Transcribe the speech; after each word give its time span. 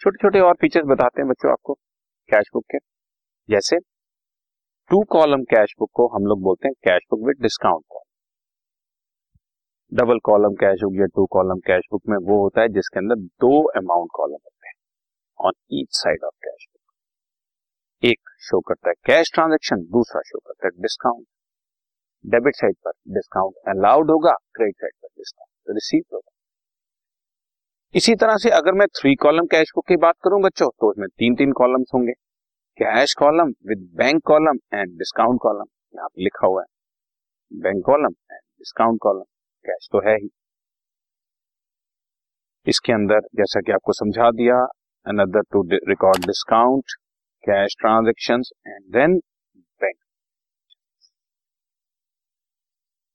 छोटे 0.00 0.18
छोटे 0.22 0.40
और 0.40 0.54
फीचर्स 0.60 0.84
बताते 0.86 1.20
हैं 1.20 1.28
बच्चों 1.28 1.50
आपको 1.50 1.74
कैश 2.28 2.48
बुक 2.54 2.64
के। 2.72 2.78
जैसे 3.48 3.78
टू 4.90 5.02
कॉलम 5.10 5.42
कैश 5.52 5.74
बुक 5.78 5.90
को 5.94 6.06
हम 6.14 6.26
लोग 6.26 6.42
बोलते 6.42 6.68
हैं 6.68 6.74
cash 6.86 7.06
book 7.10 7.24
with 7.28 7.40
discount 7.42 7.84
column 7.88 8.04
double 9.92 10.18
column 10.24 10.54
cash 10.60 10.84
book 10.84 10.94
या 11.00 11.06
टू 11.16 11.24
कॉलम 11.32 11.58
कैश 11.66 11.88
बुक 11.92 12.02
में 12.08 12.16
वो 12.28 12.38
होता 12.42 12.60
है 12.60 12.68
जिसके 12.76 12.98
अंदर 12.98 13.16
दो 13.46 13.50
अमाउंट 13.80 14.10
कॉलम 14.14 14.40
होते 14.44 14.68
हैं 14.68 14.74
on 15.38 15.52
each 15.80 15.88
side 16.02 16.24
of 16.24 16.34
cash 16.46 16.66
book 16.72 18.08
एक 18.12 18.34
शो 18.50 18.60
करता 18.68 18.90
है 18.90 18.94
कैश 19.06 19.32
ट्रांजेक्शन 19.34 19.84
दूसरा 19.98 20.22
शो 20.30 20.38
करता 20.38 20.66
है 20.66 20.72
डिस्काउंट 20.82 21.26
डेबिट 22.24 22.56
साइड 22.56 22.76
पर 22.84 22.92
डिस्काउंट 23.14 23.54
अलाउड 23.76 24.10
होगा 24.10 24.36
क्रेडिट 24.54 24.76
साइड 24.76 24.94
पर 25.02 25.08
डिस्काउंट 25.08 25.74
रिसीव 25.74 26.02
होगा। 26.14 26.27
इसी 27.94 28.14
तरह 28.14 28.36
से 28.36 28.50
अगर 28.50 28.72
मैं 28.72 28.86
थ्री 28.88 29.14
कॉलम 29.16 29.46
कैश 29.52 29.70
बुक 29.74 29.86
की 29.88 29.96
बात 29.96 30.14
करूँ 30.24 30.40
बच्चों 30.42 30.68
तो 30.70 30.92
इसमें 30.92 31.06
तीन 31.10 31.34
तीन 31.34 31.52
कॉलम्स 31.52 31.90
होंगे। 31.94 32.12
Cash 32.78 33.14
column 33.18 33.52
with 33.68 33.88
bank 33.96 34.22
column 34.26 34.58
and 34.74 34.96
discount 34.98 35.40
column 35.42 35.64
यहाँ 35.94 36.08
पे 36.08 36.22
लिखा 36.24 36.46
हुआ 36.46 36.62
है। 36.62 36.66
Bank 37.62 37.84
column 37.86 38.12
and 38.32 38.40
discount 38.40 38.98
column 39.02 39.22
cash 39.64 39.88
तो 39.92 40.00
है 40.08 40.16
ही। 40.16 40.28
इसके 42.66 42.92
अंदर, 42.92 43.20
जैसा 43.36 43.60
कि 43.60 43.72
आपको 43.72 43.92
समझा 43.94 44.30
दिया 44.32 44.60
another 45.06 45.42
two 45.52 45.62
record 45.88 46.26
discount 46.26 46.92
cash 47.44 47.76
transaction 47.80 48.42
and 48.66 48.84
then 48.92 49.18
bank 49.80 49.96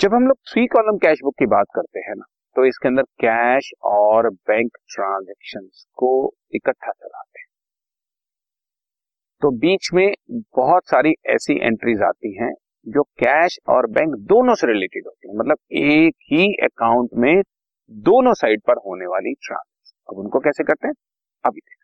जब 0.00 0.14
हम 0.14 0.26
लोग 0.28 0.36
थ्री 0.52 0.66
कॉलम 0.68 0.98
कैश 0.98 1.18
बुक 1.24 1.34
की 1.38 1.46
बात 1.48 1.66
करते 1.74 2.00
हैं 2.00 2.14
ना 2.16 2.24
तो 2.56 2.64
इसके 2.64 2.88
अंदर 2.88 3.02
कैश 3.02 3.70
और 3.82 4.30
बैंक 4.30 4.76
ट्रांजेक्शन 4.94 5.68
को 5.94 6.34
इकट्ठा 6.54 6.90
चलाते 6.92 7.38
हैं। 7.38 7.46
तो 9.42 9.50
बीच 9.50 9.90
में 9.94 10.14
बहुत 10.56 10.88
सारी 10.88 11.14
ऐसी 11.26 11.66
एंट्रीज 11.66 12.02
आती 12.02 12.34
हैं 12.42 12.52
जो 12.86 13.02
कैश 13.02 13.58
और 13.68 13.86
बैंक 13.86 14.14
दोनों 14.28 14.54
से 14.54 14.66
रिलेटेड 14.66 15.02
होती 15.06 15.28
है। 15.28 15.34
मतलब 15.36 15.56
एक 15.72 16.14
ही 16.32 16.54
अकाउंट 16.62 17.10
में 17.14 17.42
दोनों 17.90 18.34
साइड 18.34 18.60
पर 18.60 18.76
होने 18.76 19.06
वाली 19.06 19.34
ट्रांजेक्शन 19.34 19.62
अब 20.08 20.18
उनको 20.18 20.40
कैसे 20.40 20.64
करते 20.64 20.88
हैं? 20.88 20.94
अभी 21.44 21.60
देखते 21.60 21.83